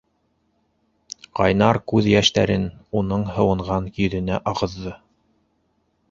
[1.39, 2.65] Ҡайнар күҙ йәштәрен
[3.01, 4.95] уның һыуынған йөҙөнә ағыҙҙы.